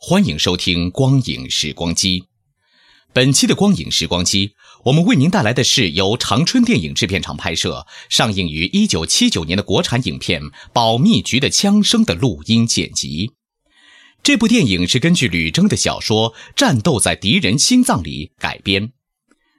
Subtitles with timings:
[0.00, 2.20] 欢迎收听《光影时光机》。
[3.12, 4.48] 本期的《光影时光机》，
[4.84, 10.40] 我们为您带来的是由长春电影制片厂拍摄、上映于1979年的国产影片
[10.72, 13.32] 《保密局的枪声》的录音剪辑。
[14.22, 18.92] 这部电影是根据吕征的小说《战斗在敌人心脏里》改编。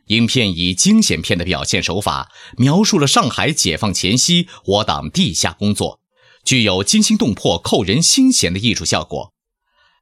[0.07, 5.99] 影片以惊险片的表现手法，描述了上海解放前夕我党地下工作，
[6.45, 9.33] 具有惊心动魄、扣人心弦的艺术效果。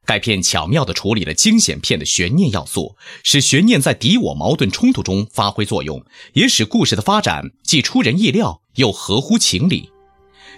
[0.08, 9.90] 该片巧妙地处理了惊险片的悬念要素，使悬念在敌我矛盾冲突中发挥作用，也使故事的发展既出人意料又合乎情理。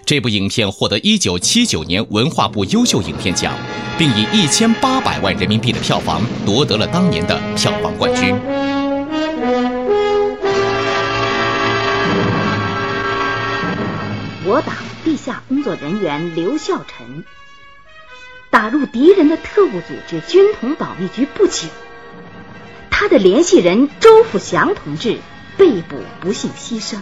[0.05, 3.53] 这部影片获得1979年文化部优秀影片奖，
[3.97, 8.33] 并以1800万人民币的票房夺得了当年的票房冠军。
[14.45, 17.25] 我党地下工作人员刘孝臣
[18.51, 21.69] 打入敌人的特务组织军统保密局不久，
[22.89, 25.19] 他的联系人周福祥同志
[25.57, 26.97] 被捕不幸牺牲。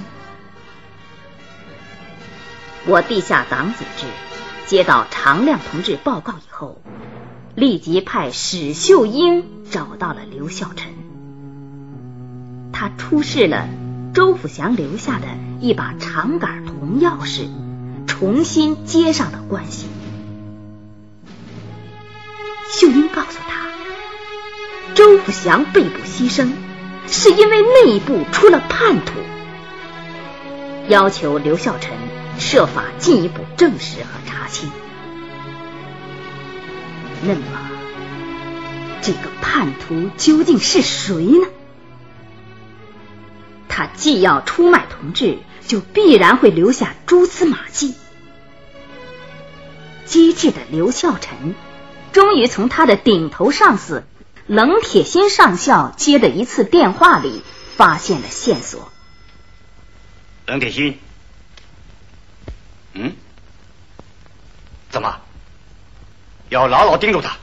[2.85, 4.05] 我地下党组织
[4.67, 6.79] 接到常亮同志报告以后，
[7.55, 10.93] 立即派史秀英找到了刘孝臣，
[12.71, 13.67] 他出示了
[14.13, 15.25] 周福祥留下的
[15.59, 17.47] 一把长杆铜钥匙，
[18.05, 19.87] 重新接上了关系。
[22.71, 23.67] 秀英告诉他，
[24.93, 26.51] 周福祥被捕牺牲
[27.07, 29.13] 是因为内部出了叛徒，
[30.87, 31.97] 要求刘孝臣
[32.37, 34.71] 设法进一步证实和查清。
[37.23, 37.41] 那么，
[39.01, 41.47] 这个叛徒究竟是谁呢？
[43.67, 47.95] 他既要出卖同志，就必然会留下蛛丝马迹。
[50.05, 51.55] 机智的刘孝臣
[52.11, 54.05] 终于从他的顶头上司
[54.47, 57.43] 冷铁心上校接的一次电话里
[57.75, 58.91] 发现了线索。
[60.45, 60.99] 冷铁心，
[62.93, 63.15] 嗯，
[64.89, 65.19] 怎么？
[66.49, 67.37] 要牢牢盯住他。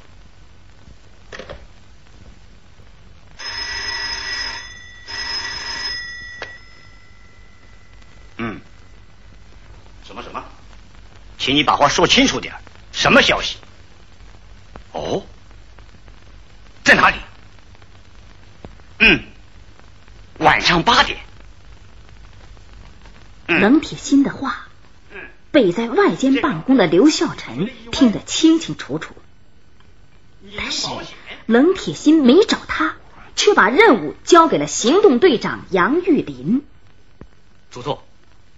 [8.38, 8.60] 嗯，
[10.05, 10.44] 什么什么？
[11.38, 12.55] 请你把话说清楚点
[12.91, 13.59] 什么消息？
[14.97, 15.27] 哦，
[16.83, 17.17] 在哪里？
[18.99, 19.23] 嗯，
[20.39, 21.19] 晚上八点。
[23.49, 24.69] 嗯冷铁心的话，
[25.53, 29.15] 被在外间办公的刘孝臣听得清清楚楚。
[30.56, 30.89] 但是
[31.45, 32.97] 冷铁心没找他，
[33.37, 36.65] 却把任务交给了行动队长杨玉林。
[37.71, 38.05] 祖座，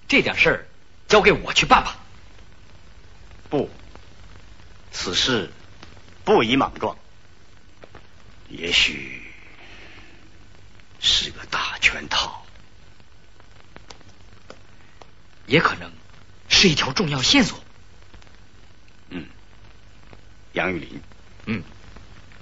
[0.07, 0.67] 这点事儿
[1.09, 1.99] 交给我去办吧。
[3.51, 3.69] 不，
[4.93, 5.51] 此事
[6.29, 6.99] 不宜莽撞，
[8.51, 9.33] 也许
[11.01, 12.45] 是个大圈套。
[15.47, 15.91] 也可能
[16.51, 17.59] 是一条重要线索。
[19.09, 19.27] 嗯，
[20.53, 21.01] 杨玉林，
[21.47, 21.63] 嗯，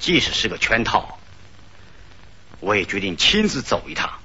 [0.00, 1.20] 即使是个圈套，
[2.58, 4.18] 我也决定亲自走一趟，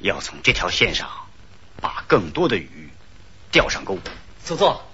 [0.00, 1.08] 要从这条线上
[1.80, 2.90] 把更多的鱼
[3.50, 3.98] 钓上钩。
[4.44, 4.91] 主座，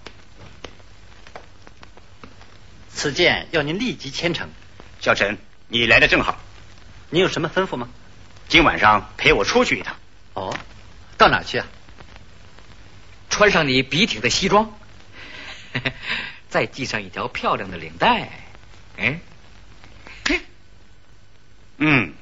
[2.98, 4.50] 此件要您立即签呈。
[5.00, 6.36] 小陈，你来的正好，
[7.10, 7.88] 您有什么吩咐吗？
[8.48, 9.94] 今晚上陪我出去一趟。
[10.34, 10.58] 哦，
[11.16, 11.66] 到哪儿去啊？
[13.30, 14.76] 穿上你笔挺的西装，
[16.50, 18.30] 再系上一条漂亮的领带。
[18.96, 19.20] 哎，
[21.76, 22.12] 嗯，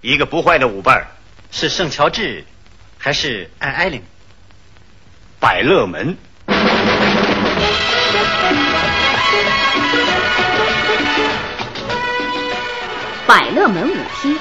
[0.00, 1.06] 一个不坏的舞伴儿，
[1.52, 2.44] 是圣乔治
[2.98, 4.02] 还是艾艾琳？
[5.38, 6.18] 百乐门。
[13.26, 14.38] 百乐门舞厅。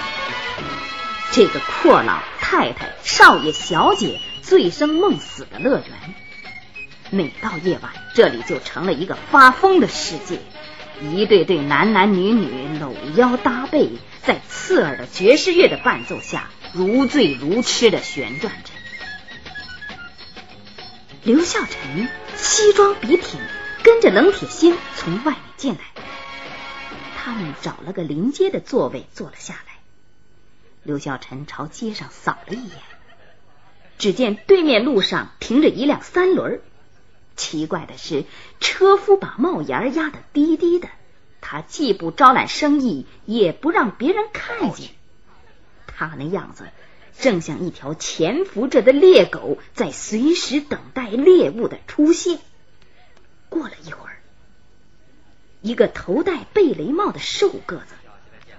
[1.32, 6.14] 这个阔老太太、少爷、小姐醉生梦死的乐园，
[7.10, 10.40] 每到夜晚，这里就成了一个发疯的世界。
[11.02, 13.90] 一对对男男女女搂腰搭背，
[14.22, 18.72] 在刺耳的爵士乐的伴奏下，如醉如痴的旋转着。
[21.24, 23.40] 刘孝臣西装笔挺，
[23.84, 25.82] 跟着冷铁心从外面进来。
[27.18, 29.74] 他们找了个临街的座位坐了下来。
[30.84, 32.78] 刘孝臣朝街上扫了一眼，
[33.98, 36.62] 只见对面路上停着一辆三轮。
[37.36, 38.26] 奇怪的是，
[38.60, 40.90] 车夫把帽檐压得低低的，
[41.42, 44.90] 他既不招揽生意，也不让别人看见。
[45.88, 46.66] 他那样子。
[47.20, 52.40] 正像一条潜伏着的猎狗，在随时等待猎物的出现。
[53.54, 54.18] 过了一会儿，
[55.62, 57.94] 一个头戴贝雷帽的瘦个子，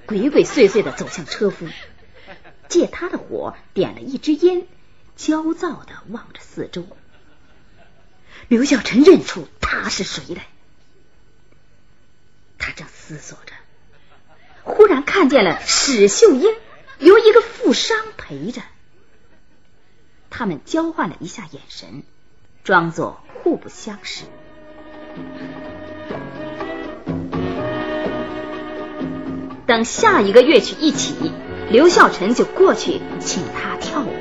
[0.06, 1.66] 鬼鬼祟祟的走向车夫，
[2.68, 4.68] 借他的火点了一支烟，
[5.16, 6.86] 焦躁的望着四周。
[8.46, 10.46] 刘孝臣认出他是谁来，
[12.56, 13.52] 他正思索着，
[14.62, 16.54] 忽然看见了史秀英。
[17.00, 18.62] 由一个富商陪着，
[20.30, 22.04] 他们交换了一下眼神，
[22.62, 24.26] 装作互不相识。
[29.66, 31.32] 等下一个乐曲一起，
[31.70, 34.12] 刘孝臣就过去请他跳舞。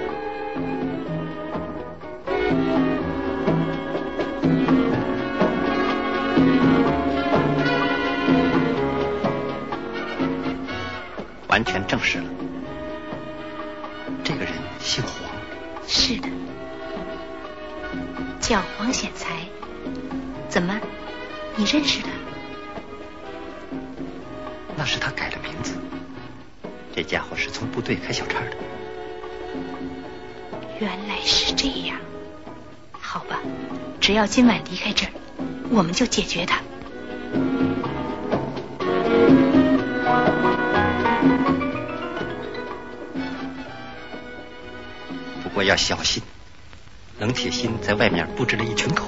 [11.50, 12.24] 完全证实了。
[14.24, 15.30] 这个人姓黄，
[15.86, 16.30] 是的，
[18.40, 19.36] 叫黄显才。
[20.54, 20.80] 怎么，
[21.56, 22.10] 你认识他？
[24.78, 25.74] 那是他改了名字。
[26.96, 28.56] 这家伙是从部队开小差的。
[30.80, 31.98] 原来是这样。
[32.92, 33.40] 好吧，
[34.00, 35.12] 只要今晚离开这儿，
[35.72, 36.62] 我们就解决他。
[45.42, 46.22] 不过要小心。
[47.18, 49.06] 冷铁心在外面布置了一群狗。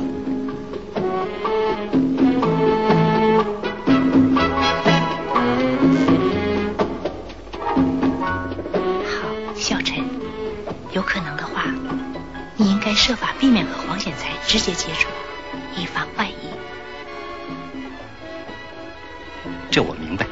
[14.57, 15.09] 直接接触，
[15.75, 16.31] 以防万一。
[19.69, 20.25] 这我明白。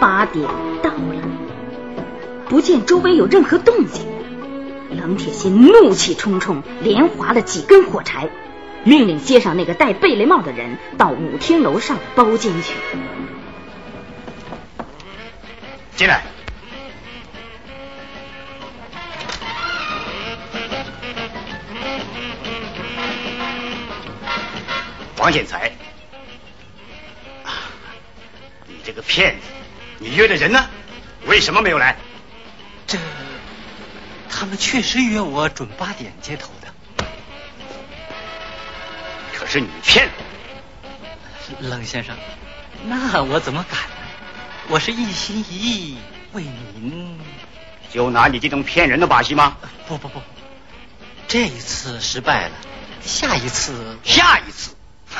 [0.00, 0.48] 八点
[0.82, 1.22] 到了，
[2.48, 4.06] 不见周围有任何动静，
[4.90, 8.30] 冷铁心怒气冲冲，连划了几根火柴，
[8.82, 12.72] 命令街上那个戴贝雷帽的人到舞厅楼上的包间去。
[15.96, 16.22] 进来，
[25.16, 25.72] 王显才，
[28.66, 29.46] 你这个骗子！
[29.98, 30.68] 你约的人呢？
[31.24, 31.96] 为什么没有来？
[32.86, 32.98] 这，
[34.28, 36.68] 他们确实约我准八点接头的。
[39.32, 40.12] 可是你骗了，
[41.60, 42.14] 冷先生，
[42.84, 43.95] 那我怎么敢呢？
[44.68, 45.98] 我是一心一意
[46.32, 47.18] 为您。
[47.90, 49.56] 就拿你这种骗人的把戏吗？
[49.86, 50.20] 不不不，
[51.28, 52.54] 这一次失败了，
[53.00, 54.74] 下一次，下一次！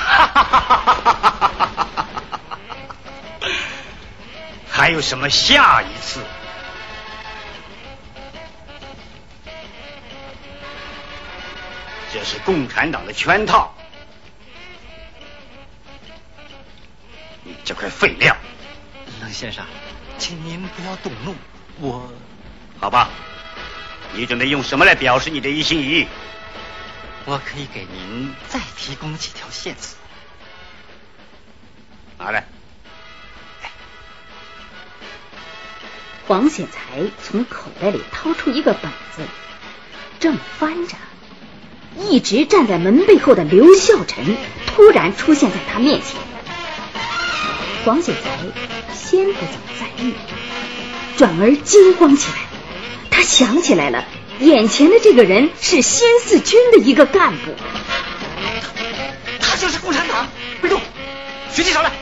[4.69, 6.21] 还有什么下一次？
[12.13, 13.73] 这是共产党的圈套！
[17.45, 18.37] 你这块废料！
[19.27, 19.65] 冷先生，
[20.19, 21.35] 请您不要动怒，
[21.81, 22.09] 我……
[22.79, 23.11] 好吧，
[24.15, 26.07] 你准备用什么来表示你的一心一意？
[27.25, 29.99] 我可以给您再提供几条线索。
[32.19, 32.47] 拿来。
[36.29, 39.23] 黄显才从口袋里掏出一个本子，
[40.21, 40.97] 正翻着，
[41.97, 44.37] 一直站在门背后的刘孝臣
[44.69, 46.21] 突然出现在他面前。
[47.85, 48.39] 黄显才
[49.09, 50.15] 先不怎么在意，
[51.17, 52.39] 转而惊慌起来。
[53.09, 54.05] 他想起来了，
[54.41, 57.55] 眼前的这个人是新四军的一个干部，
[59.39, 60.27] 他就是共产党。
[60.61, 60.81] 别动，
[61.55, 61.93] 举起手来。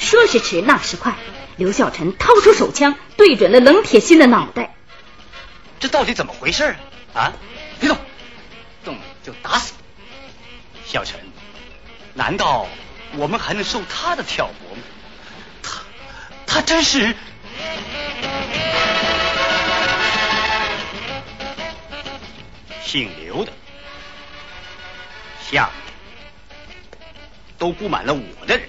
[0.00, 1.14] 说时迟，那时快。
[1.56, 4.74] 刘孝臣掏出手枪，对准了冷铁心的脑袋。
[5.78, 6.74] 这到底怎么回事啊？
[7.14, 7.32] 啊！
[7.78, 7.96] 别动，
[8.84, 9.72] 动就打死。
[10.84, 11.20] 小陈，
[12.12, 12.66] 难道
[13.16, 14.82] 我们还能受他的挑拨吗？
[16.54, 17.16] 他真是
[22.84, 23.52] 姓刘的，
[25.50, 25.74] 下面
[27.58, 28.68] 都布满了我的人，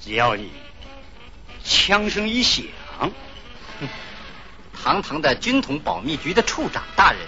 [0.00, 0.52] 只要你
[1.64, 2.66] 枪声一响，
[4.80, 7.20] 堂堂的军统保密局的处长大人，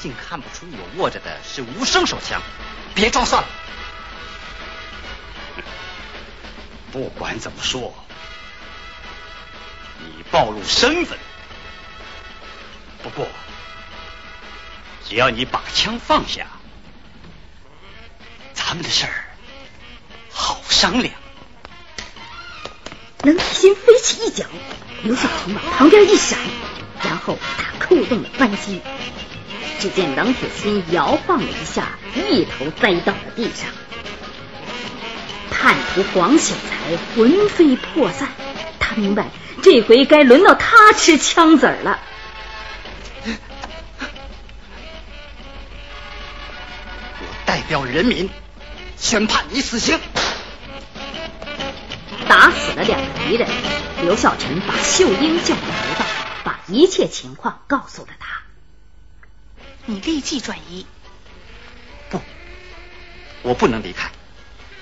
[0.00, 2.40] 竟看不出我握着的是无声手枪？
[2.94, 3.48] 别装蒜了！
[6.90, 7.94] 不管怎么说，
[10.38, 11.18] 暴露身份。
[13.02, 13.26] 不过，
[15.04, 16.46] 只要你把枪放下，
[18.54, 19.24] 咱们的事儿
[20.30, 21.12] 好商量。
[23.24, 24.46] 冷铁心飞起一脚，
[25.02, 26.38] 刘小鹏往旁边一闪，
[27.02, 28.80] 然后他扣动了扳机。
[29.80, 33.70] 只见冷铁心摇晃了一下，一头栽到了地上。
[35.50, 38.28] 叛徒黄小才魂飞魄散，
[38.78, 39.30] 他明白
[39.62, 41.98] 这回该轮到他吃枪子儿了。
[47.20, 48.30] 我代表人民
[48.96, 49.98] 宣判你死刑。
[52.28, 53.48] 打死了两个敌人，
[54.02, 56.04] 刘孝臣把秀英叫到楼道，
[56.44, 58.42] 把一切情况告诉了他。
[59.86, 60.86] 你立即转移。
[62.10, 62.20] 不，
[63.42, 64.10] 我不能离开，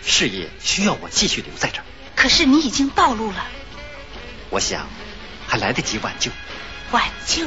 [0.03, 1.85] 事业需要我继续留在这儿。
[2.17, 3.47] 可是你已经暴露了。
[4.51, 4.89] 我想
[5.47, 6.31] 还来得及挽救。
[6.93, 7.47] 挽救？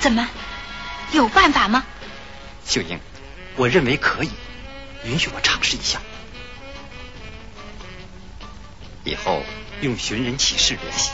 [0.00, 0.28] 怎么？
[1.12, 1.84] 有办法吗？
[2.66, 2.98] 秀英，
[3.56, 4.30] 我认为可以，
[5.04, 6.00] 允许我尝试一下。
[9.04, 9.42] 以后
[9.80, 11.10] 用寻人启事联系。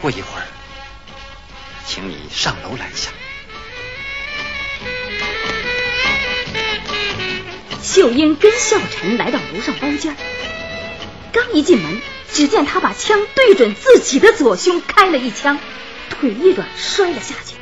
[0.00, 0.46] 过一会儿。
[1.86, 3.10] 请你上楼来一下。
[7.82, 10.14] 秀英跟孝臣来到楼上包间，
[11.32, 12.00] 刚一进门，
[12.32, 15.58] 只见他把枪对准自己的左胸开了一枪，
[16.10, 17.54] 腿一软摔了下去。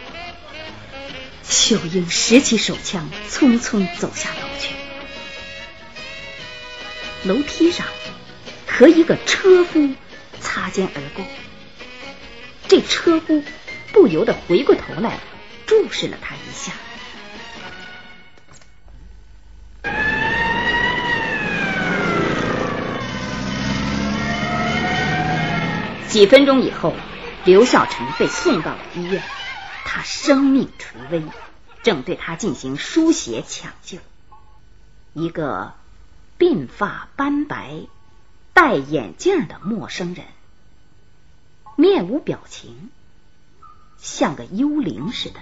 [1.49, 4.75] 秀英拾起手枪，匆匆走下楼去。
[7.25, 7.87] 楼梯上
[8.67, 9.91] 和一个车夫
[10.41, 11.25] 擦肩而过，
[12.69, 13.43] 这车夫。
[13.91, 15.19] 不由得回过头来
[15.67, 16.73] 注视了他一下。
[26.19, 26.95] 几分钟以后，
[27.45, 29.23] 刘孝成被送到了医院，
[29.85, 31.23] 他生命垂危，
[31.85, 33.99] 正对他进行输血抢救。
[35.13, 35.75] 一个
[36.37, 37.83] 鬓发斑白、
[38.53, 40.27] 戴眼镜的陌生人，
[41.77, 42.91] 面无表情。
[43.99, 45.39] 像个幽灵似的，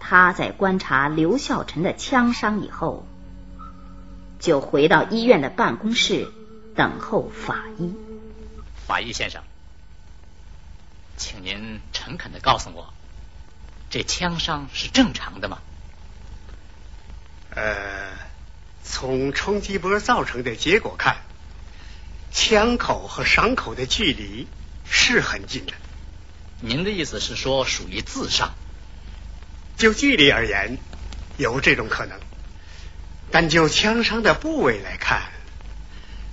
[0.00, 3.06] 他在观察刘孝臣的枪伤以后，
[4.40, 6.32] 就回到医院的办公室
[6.74, 7.92] 等候法医。
[8.86, 9.42] 法医先生，
[11.16, 12.92] 请您诚恳的告诉我，
[13.88, 15.58] 这枪伤是正常的吗？
[17.50, 18.12] 呃，
[18.82, 21.16] 从冲击波造成的结果看，
[22.30, 24.48] 枪口和伤口的距离
[24.84, 25.72] 是很近的。
[26.60, 28.54] 您的意思是说属于自伤？
[29.76, 30.78] 就距离而言，
[31.38, 32.20] 有这种可能，
[33.30, 35.30] 但就枪伤的部位来看，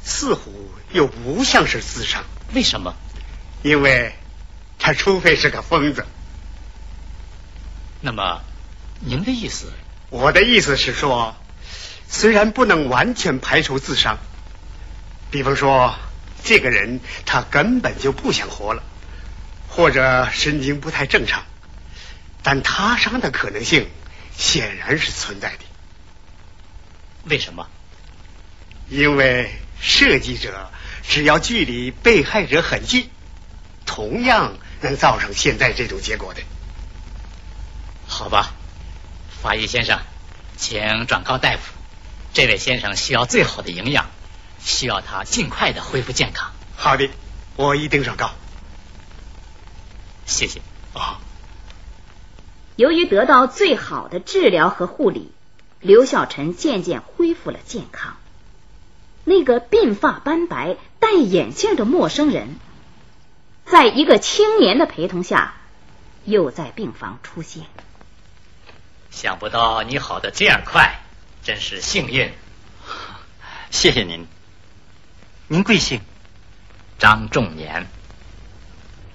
[0.03, 2.25] 似乎又不像是自伤。
[2.53, 2.95] 为什么？
[3.63, 4.13] 因为
[4.79, 6.05] 他除非是个疯子。
[8.01, 8.41] 那么，
[8.99, 9.71] 您的意思？
[10.09, 11.35] 我的意思是说，
[12.07, 14.17] 虽然不能完全排除自伤，
[15.29, 15.95] 比方说，
[16.43, 18.83] 这个人他根本就不想活了。
[19.73, 21.45] 或者神经不太正常，
[22.43, 23.87] 但他伤的可能性
[24.35, 25.59] 显然是存在的。
[27.23, 27.69] 为什么？
[28.89, 30.69] 因为设计者
[31.03, 33.09] 只要距离被害者很近，
[33.85, 36.41] 同样能造成现在这种结果的。
[38.07, 38.51] 好吧，
[39.41, 39.99] 法医先生，
[40.57, 41.73] 请转告大夫，
[42.33, 44.07] 这位先生需要最好的营养，
[44.59, 46.51] 需要他尽快的恢复健康。
[46.75, 47.09] 好的，
[47.55, 48.31] 我一定转告。
[50.25, 50.61] 谢谢
[50.93, 51.19] 啊。
[52.77, 55.31] 由于得到最好的治疗和护理，
[55.81, 58.17] 刘孝臣渐渐恢复了健康。
[59.23, 60.77] 那个鬓发斑白、
[61.11, 62.55] 戴眼镜的陌生人，
[63.65, 65.55] 在一个青年的陪同下，
[66.23, 67.65] 又在病房出现。
[69.09, 71.01] 想不到你好的这样快，
[71.43, 72.31] 真是幸运。
[73.71, 74.25] 谢谢您。
[75.49, 75.99] 您贵姓？
[76.97, 77.87] 张仲年。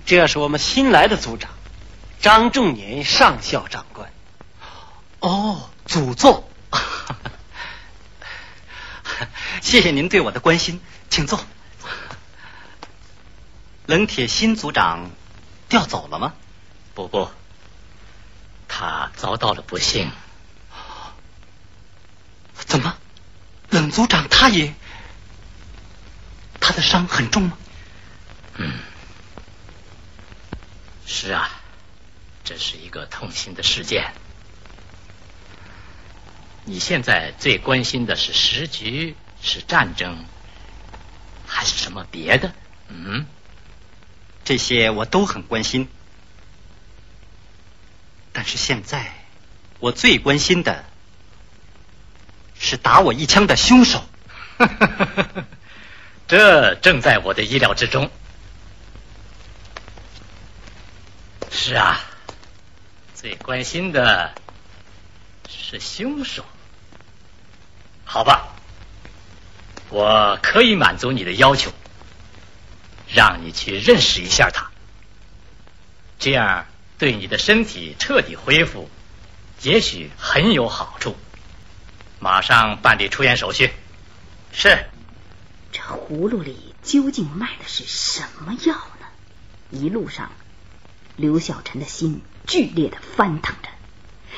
[0.04, 1.50] 这是我们新来的组长，
[2.20, 4.12] 张仲年上校长官。
[5.20, 5.30] 哦。
[5.30, 6.46] 哦，祖座。
[9.62, 11.40] 谢谢您对我的关心，请坐。
[13.86, 15.10] 冷铁新组长
[15.68, 16.34] 调走了吗？
[16.94, 17.30] 不不，
[18.66, 20.10] 他遭到了不幸。
[22.54, 22.96] 怎么？
[23.70, 24.74] 冷组长他也？
[26.60, 27.56] 他的伤很重吗？
[28.56, 28.72] 嗯，
[31.06, 31.48] 是啊，
[32.42, 34.12] 这是一个痛心的事件。
[36.64, 40.24] 你现在最关心的是时局，是战争，
[41.46, 42.52] 还是什么别的？
[42.88, 43.26] 嗯，
[44.46, 45.88] 这些我都很关心，
[48.32, 49.12] 但是现在
[49.80, 50.84] 我最关心的
[52.58, 54.02] 是打我一枪的凶手。
[56.28, 58.08] 这正在我的意料之中。
[61.50, 62.00] 是啊，
[63.14, 64.32] 最关心的
[65.48, 66.44] 是凶手。
[68.04, 68.54] 好吧，
[69.88, 71.72] 我可以满足你的要求，
[73.08, 74.70] 让你去认识一下他，
[76.18, 76.66] 这样
[76.98, 78.90] 对你的身体彻底恢复，
[79.62, 81.16] 也许很有好处。
[82.18, 83.70] 马上办理出院手续。
[84.52, 84.86] 是。
[85.72, 89.06] 这葫芦里究竟卖的是什么药呢？
[89.70, 90.32] 一路上，
[91.16, 93.68] 刘小晨的心剧烈的翻腾着。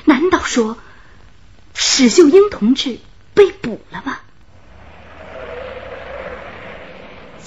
[0.04, 0.78] 难道说
[1.74, 2.98] 史秀英同志？
[3.34, 4.18] 被捕了吗？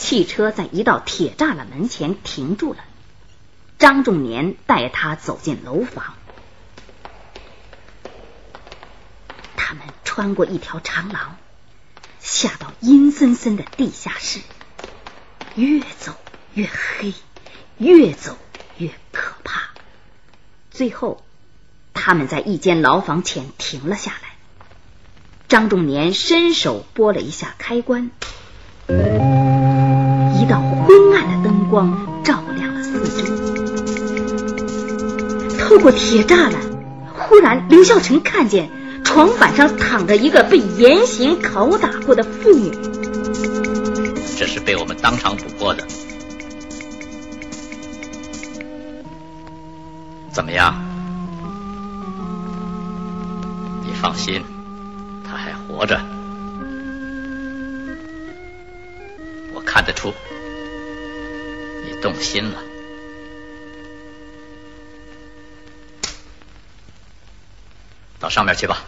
[0.01, 2.79] 汽车在一道铁栅栏门前停住了。
[3.77, 6.15] 张仲年带他走进楼房。
[9.55, 11.37] 他们穿过一条长廊，
[12.19, 14.39] 下到阴森森的地下室。
[15.53, 16.15] 越走
[16.55, 17.13] 越黑，
[17.77, 18.39] 越走
[18.77, 19.69] 越可怕。
[20.71, 21.23] 最后，
[21.93, 24.35] 他们在一间牢房前停了下来。
[25.47, 28.09] 张仲年伸手拨了一下开关，
[30.41, 33.23] 一道昏暗的灯光照亮了四周。
[35.59, 36.59] 透过铁栅栏，
[37.13, 38.71] 忽然刘孝成看见
[39.03, 42.71] 床板上躺着一个被严刑拷打过的妇女。
[44.35, 45.85] 这是被我们当场捕获的。
[50.31, 50.73] 怎么样？
[53.85, 54.43] 你放心。
[55.23, 56.01] 他还活着，
[59.53, 60.11] 我看得出
[62.01, 62.61] 动心了。
[68.19, 68.81] 到上面去吧。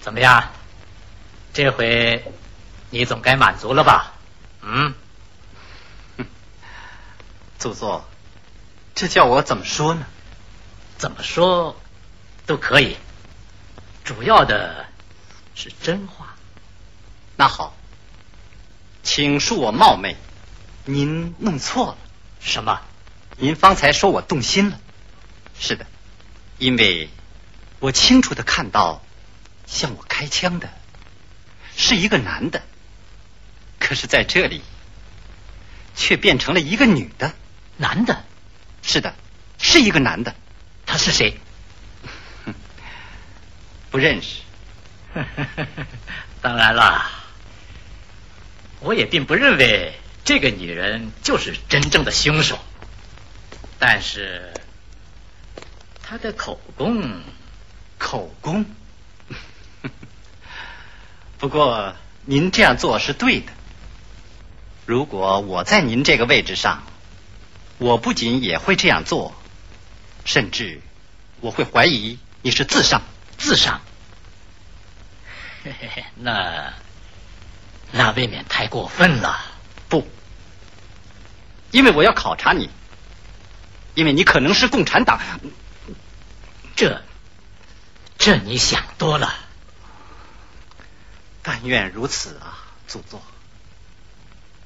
[0.00, 0.50] 怎么样？
[1.52, 2.32] 这回
[2.90, 4.14] 你总该满足了吧？
[4.62, 4.94] 嗯？
[7.58, 8.04] 祖座，
[8.94, 10.06] 这叫我怎么说呢？
[10.96, 11.76] 怎么说
[12.46, 12.96] 都可以，
[14.04, 14.86] 主要的。
[15.54, 16.36] 是真话，
[17.34, 17.74] 那好，
[19.02, 20.16] 请恕我冒昧，
[20.84, 21.98] 您弄错了。
[22.40, 22.80] 什么？
[23.36, 24.80] 您方才说我动心了？
[25.58, 25.86] 是的，
[26.58, 27.08] 因为
[27.78, 29.02] 我清楚的看到，
[29.66, 30.68] 向我开枪的
[31.76, 32.62] 是一个男的，
[33.78, 34.62] 可是在这里
[35.94, 37.34] 却变成了一个女的。
[37.76, 38.24] 男的？
[38.82, 39.14] 是的，
[39.58, 40.34] 是一个男的。
[40.84, 41.38] 他是谁？
[43.90, 44.42] 不认识。
[46.42, 47.08] 当然了，
[48.80, 52.58] 我也并不认为这个女人就是真正的凶手，
[53.78, 54.52] 但是
[56.02, 57.22] 她的口供，
[57.96, 58.66] 口供。
[61.40, 63.46] 不过您这样做是对的。
[64.84, 66.82] 如果我在您这个位置上，
[67.78, 69.34] 我不仅也会这样做，
[70.26, 70.82] 甚至
[71.40, 73.00] 我会怀疑你是自伤，
[73.38, 73.80] 自伤。
[76.16, 76.74] 那
[77.92, 79.54] 那未免太过分了。
[79.88, 80.06] 不，
[81.78, 82.68] 因为我要考察你，
[83.94, 85.20] 因为你可能是共产党。
[86.74, 87.04] 这
[88.18, 89.32] 这你想多了。
[91.40, 93.22] 但愿如此啊，祖宗。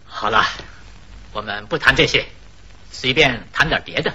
[0.06, 0.42] 好了，
[1.34, 2.26] 我们不谈这些，
[2.90, 4.14] 随便谈点别的。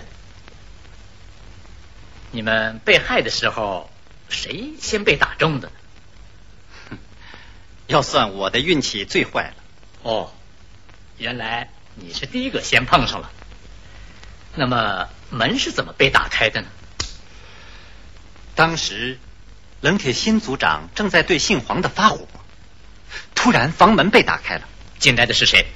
[2.31, 3.91] 你们被害的时候，
[4.27, 5.71] 谁先被打中的？
[7.85, 9.55] 要算我的运气最坏了。
[10.01, 10.33] 哦，
[11.19, 13.31] 原来你是第一个先碰上了。
[14.55, 16.67] 那么门是怎么被打开的呢？
[18.55, 19.19] 当时
[19.81, 22.27] 冷铁新组长正在对姓黄的发火，
[23.35, 24.67] 突然房门被打开了，
[24.99, 25.67] 进来的是谁？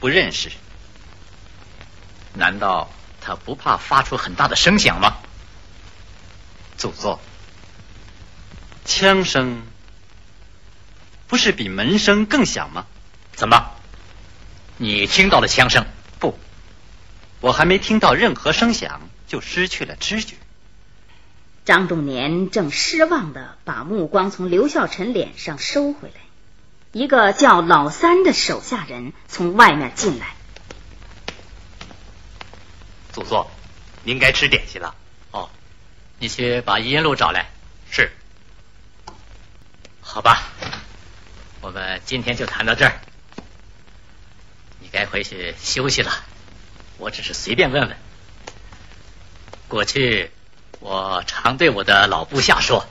[0.00, 0.50] 不认识。
[2.32, 5.18] 难道他不怕发出很大的声响吗？
[6.76, 7.20] 祖座，
[8.84, 9.62] 枪声
[11.28, 12.86] 不是比门声更响吗？
[13.36, 13.73] 怎么？
[14.76, 15.86] 你听到了枪声？
[16.18, 16.38] 不，
[17.40, 20.34] 我还没听到任何声响，就失去了知觉。
[21.64, 26.20] 张仲年正失望的把目光从刘孝臣脸上收回来，
[26.92, 30.34] 一个叫老三的手下人从外面进来。
[33.12, 33.50] 祖座，
[34.02, 34.94] 您该吃点心了。
[35.30, 35.48] 哦，
[36.18, 37.46] 你去把银路找来。
[37.90, 38.12] 是。
[40.00, 40.42] 好吧，
[41.60, 43.00] 我们今天就谈到这儿。
[44.94, 46.12] 你该回去休息了。
[46.98, 47.96] 我只是随便问问。
[49.66, 50.30] 过去
[50.78, 52.86] 我常对我的老部下说：“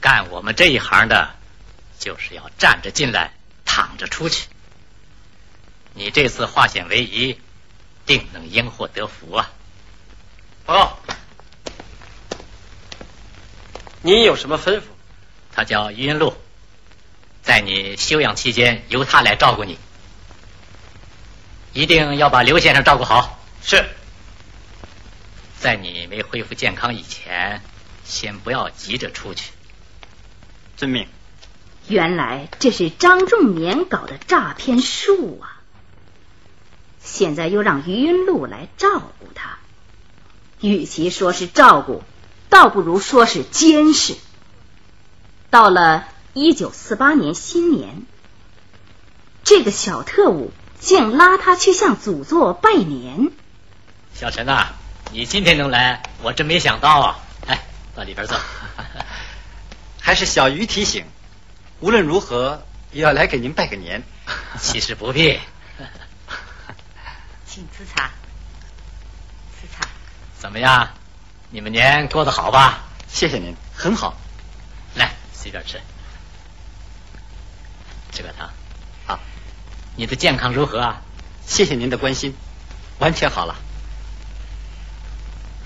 [0.00, 1.34] 干我们这一行的，
[1.98, 3.32] 就是要站着进来，
[3.64, 4.46] 躺着出去。”
[5.92, 7.40] 你这次化险为夷，
[8.06, 9.50] 定能因祸得福啊！
[10.64, 10.98] 报告，
[14.02, 14.82] 你有什么吩咐？
[15.52, 16.36] 他叫余云路，
[17.42, 19.76] 在你休养期间，由他来照顾你。
[21.72, 23.38] 一定要把刘先生照顾好。
[23.62, 23.84] 是，
[25.58, 27.62] 在你没恢复健康以前，
[28.04, 29.52] 先不要急着出去。
[30.76, 31.06] 遵命。
[31.88, 35.60] 原来这是张仲年搞的诈骗术啊！
[37.02, 39.58] 现在又让余云露来照顾他，
[40.60, 42.04] 与其说是照顾，
[42.48, 44.14] 倒不如说是监视。
[45.50, 48.02] 到了一九四八年新年，
[49.42, 50.52] 这个小特务
[50.82, 53.30] 竟拉他去向祖座拜年。
[54.14, 54.72] 小陈呐，
[55.12, 57.18] 你今天能来，我真没想到啊！
[57.46, 57.62] 哎，
[57.94, 58.36] 到里边坐。
[60.02, 61.06] 还是小鱼提醒，
[61.78, 64.02] 无论如何也要来给您拜个年。
[64.60, 65.38] 其实不必。
[67.46, 68.10] 请吃茶，
[69.60, 69.86] 吃茶。
[70.38, 70.90] 怎么样？
[71.50, 72.80] 你们年过得好吧？
[73.08, 74.16] 谢谢您，很好。
[74.96, 75.80] 来，随便吃。
[78.10, 78.50] 这个汤。
[79.92, 79.96] 好。
[79.96, 81.02] 你的健康如何啊？
[81.46, 82.34] 谢谢您的关心，
[82.98, 83.56] 完全好了。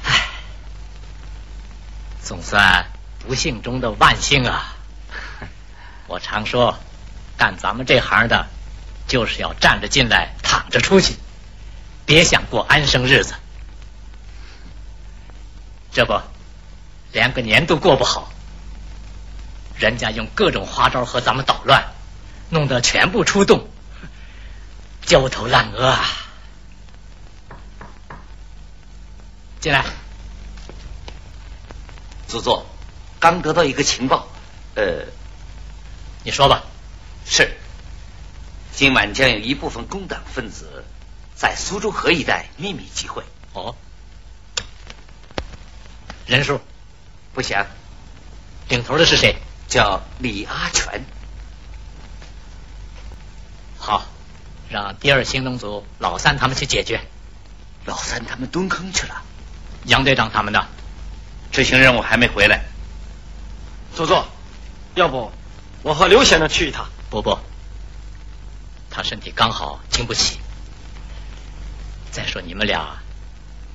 [0.03, 0.29] 唉，
[2.23, 2.87] 总算
[3.27, 4.75] 不幸中的万幸啊！
[6.09, 6.79] 我常说，
[7.37, 8.47] 干咱们这行的，
[9.07, 11.15] 就是要站着进来，躺着出去。
[12.07, 13.35] 别想过安生日子，
[15.93, 16.21] 这不，
[17.13, 18.33] 连个年都过不好，
[19.77, 21.93] 人家用各种花招和咱们捣乱，
[22.49, 23.69] 弄得全部出动，
[25.07, 26.05] 焦头烂额啊！
[29.61, 29.85] 进来，
[32.27, 32.67] 祖座，
[33.21, 34.27] 刚得到一个情报，
[34.75, 35.07] 呃，
[36.25, 36.65] 你说吧。
[37.25, 37.57] 是，
[38.75, 40.85] 今晚将有一部分工党分子。
[41.37, 43.23] 在苏州河一带秘密集会。
[43.53, 43.77] 哦，
[46.27, 46.61] 人数
[47.33, 47.67] 不详。
[48.69, 49.37] 领头的是谁？
[49.69, 51.05] 叫李阿全。
[53.79, 54.05] 好，
[54.69, 57.01] 让第二行动组老三他们去解决。
[57.85, 59.23] 老三他们蹲坑去了。
[59.85, 60.67] 杨队长他们呢？
[61.53, 62.65] 执行任务还没回来。
[63.95, 64.27] 左座，
[64.95, 65.31] 要不
[65.83, 66.89] 我和刘先生去一趟？
[67.09, 67.39] 不不，
[68.91, 70.39] 他身体刚好，经不起。
[72.11, 72.99] 再说你们俩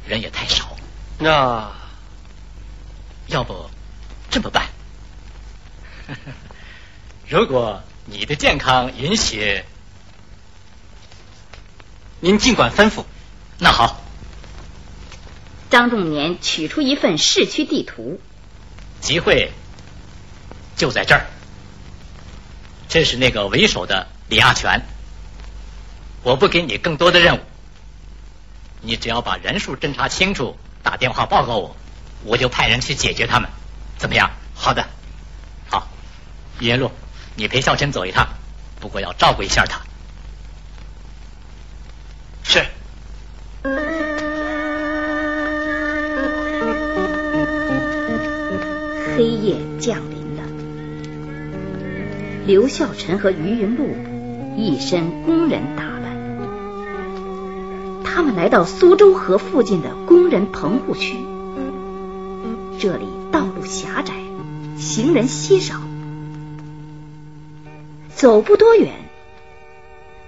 [0.06, 0.75] 人也太少，
[1.17, 1.71] 那
[3.27, 3.69] 要不
[4.30, 4.67] 这么办？
[7.30, 9.63] 如果你的健康允许，
[12.21, 13.03] 您尽管吩咐。
[13.57, 13.99] 那好，
[15.71, 18.21] 张仲年取出一份市区地图，
[19.01, 19.51] 集会
[20.77, 21.25] 就在这儿。
[22.88, 24.81] 这是那个为首的李亚全，
[26.21, 27.39] 我不给你更多的任务。
[28.81, 31.75] 你只要把人数侦查清楚，打电话报告我，
[32.23, 33.49] 我就派人去解决他们，
[33.97, 34.29] 怎么样？
[34.53, 34.86] 好的，
[35.69, 35.88] 好。
[36.60, 36.91] 云路，
[37.36, 38.27] 你陪孝琛走一趟，
[38.79, 39.81] 不过要照顾一下他。
[42.43, 42.63] 是。
[49.15, 50.43] 黑夜降临了，
[52.47, 53.89] 刘孝臣和于云路
[54.58, 56.01] 一身工人打扮。
[58.04, 61.17] 他们来到苏州河附近的工人棚户区，
[62.80, 64.13] 这里道路狭窄，
[64.77, 65.75] 行人稀少。
[68.13, 68.91] 走不多远，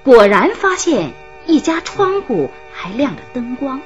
[0.03, 1.13] 果然发现
[1.45, 3.81] 一家窗户还亮着灯光。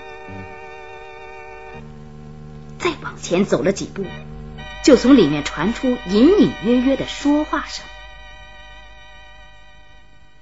[2.77, 4.05] 再往前走了几步，
[4.83, 7.83] 就从里面传出隐隐约约的说话声。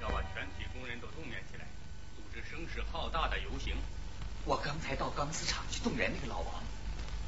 [0.01, 1.65] 要把全体工人都动员起来，
[2.15, 3.75] 组织声势浩大的游行
[4.43, 6.62] 我刚才到钢丝厂去动员那个老王，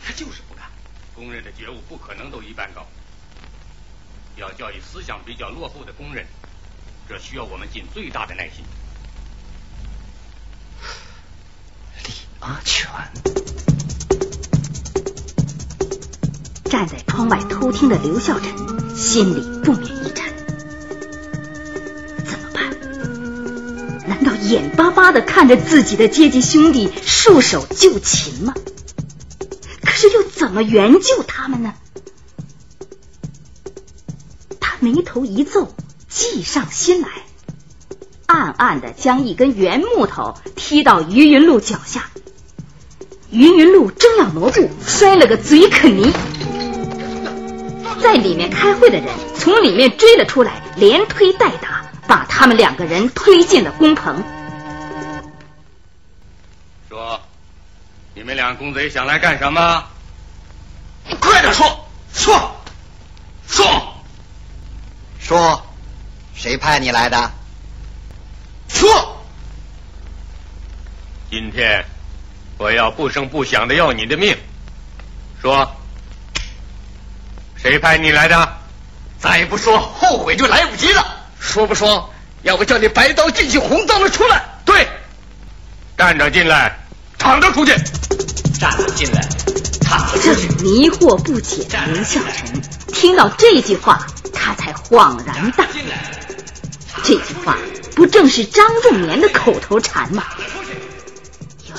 [0.03, 0.69] 他就是不干。
[1.15, 2.85] 工人的觉悟不可能都一般高。
[4.35, 6.27] 要教育思想比较落后的工人，
[7.09, 8.63] 这需要我们尽最大的耐心。
[12.07, 12.89] 李阿全
[16.65, 20.33] 站在窗外偷听的刘孝臣心里不免一颤，
[22.25, 22.69] 怎么办？
[24.07, 28.53] 难道眼巴巴的看着自己的阶级兄弟束手就擒吗？
[29.81, 31.73] 可是又怎么援救他们呢？
[34.59, 35.73] 他眉头一皱，
[36.09, 37.09] 计上心来，
[38.27, 42.09] 暗暗的将一根圆木头踢到于云路脚下。
[43.31, 46.13] 于云路正要挪步，摔了个嘴啃泥。
[48.01, 54.23] 在里面开会的人从里面追了出来，连推带打，把他们两个人推进了工棚。
[56.89, 57.19] 说，
[58.13, 59.83] 你们俩公贼想来干什么？
[61.19, 62.51] 快点说，说，
[63.47, 63.65] 说。
[65.19, 65.65] 说，
[66.35, 67.31] 谁派你来的？
[68.67, 69.23] 说，
[71.29, 71.85] 今天
[72.57, 74.35] 我要不声不响的要你的命。
[75.41, 75.75] 说，
[77.55, 78.57] 谁派你来的？
[79.19, 81.03] 再不说，后悔就来不及了。
[81.39, 82.13] 说不说？
[82.43, 84.43] 要不叫你白刀进去，红刀了出来。
[84.63, 84.87] 对，
[85.97, 86.77] 站着进来，
[87.17, 87.75] 躺着出去。
[88.59, 89.27] 站着进来，
[89.81, 90.47] 躺着出去。
[90.63, 92.61] 迷惑不解的林孝臣
[92.93, 94.05] 听到这句话。
[94.33, 95.67] 他才恍然大悟，
[97.03, 97.57] 这句话
[97.97, 100.23] 不正是张仲年的口头禅吗？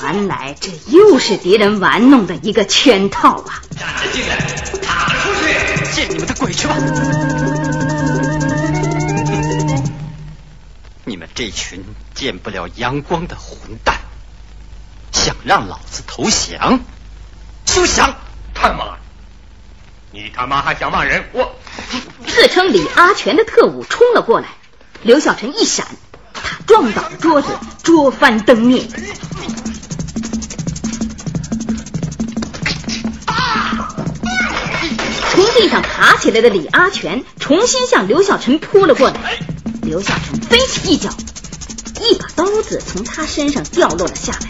[0.03, 3.63] 原来这又是敌人玩弄的一个圈套啊！
[3.79, 4.37] 站着进来，
[4.83, 6.75] 踏出去，见你们的鬼去吧！
[11.05, 11.85] 你们这群
[12.17, 14.01] 见不了阳光的混蛋，
[15.13, 16.81] 想让老子投降？
[17.65, 18.17] 休想！
[18.55, 18.97] 他妈！
[20.11, 21.29] 你他妈还想骂人？
[21.33, 21.55] 我
[22.27, 24.49] 自称李阿全的特务冲了过来，
[25.03, 25.97] 刘小晨一闪，他
[26.69, 27.49] 撞倒桌子，
[27.83, 28.87] 桌翻灯灭。
[35.31, 39.39] 从地上爬起来的李阿全重新向刘小晨扑了过来，
[39.83, 41.09] 刘小晨飞起一脚，
[42.03, 44.41] 一把刀子从他身上掉落了下来，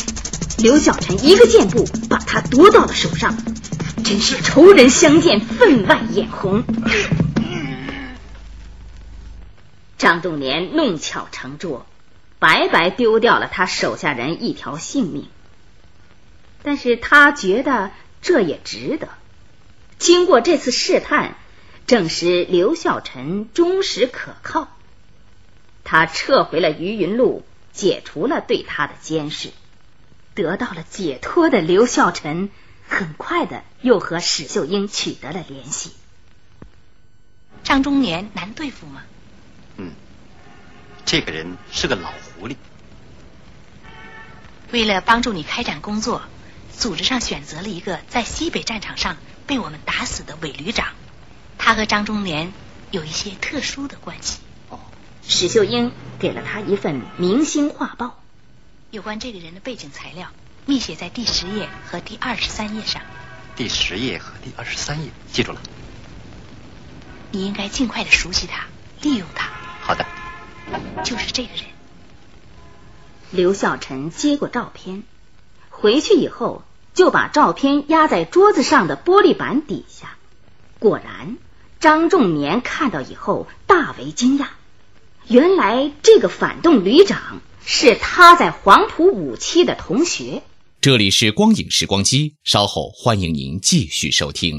[0.59, 3.37] 刘小晨一个箭步把他夺到了手上。
[4.05, 6.65] 真是仇人相见，分外眼红。
[9.99, 11.85] 张仲年弄巧成拙，
[12.39, 15.29] 白白丢掉了他手下人一条性命。
[16.63, 19.09] 但是他觉得这也值得。
[19.99, 21.35] 经过这次试探，
[21.87, 24.69] 证实刘孝臣忠实可靠。
[25.85, 29.51] 他撤回了于云路，解除了对他的监视，
[30.35, 32.51] 得到了解脱的刘孝臣。
[32.91, 35.93] 很快的，又和史秀英取得了联系。
[37.63, 39.03] 张中年难对付吗？
[41.09, 42.57] 嗯，这个人是个老狐狸。
[44.71, 46.23] 为了帮助你开展工作，
[46.77, 49.17] 组织上选择了一个在西北战场上
[49.47, 50.89] 被我们打死的伪旅长，
[51.57, 52.53] 他和张忠年
[52.91, 54.41] 有一些特殊的关系。
[54.69, 54.79] 哦，
[55.27, 58.23] 史秀英给了他一份明星画报，
[58.91, 60.29] 有关这个人的背景材料。
[60.67, 63.01] 密写在第十页和第二十三页上。
[63.57, 65.63] 第十页和第二十三页，记住了。
[67.31, 68.67] 你应该尽快的熟悉他，
[69.01, 69.49] 利用他。
[69.81, 70.05] 好的。
[71.05, 71.65] 就是这个人。
[73.31, 75.03] 刘孝臣接过照片，
[75.69, 76.63] 回去以后
[76.95, 80.17] 就把照片压在桌子上的玻璃板底下。
[80.79, 81.37] 果然，
[81.81, 84.47] 张仲年看到以后大为惊讶，
[85.27, 90.43] 原来这个反动旅长是他在黄埔五期的同学。
[90.81, 94.59] 这里是光影时光机，稍后欢迎您继续收听。